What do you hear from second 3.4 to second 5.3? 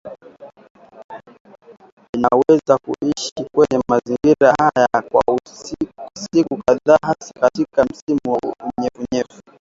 kwenye mazingira haya kwa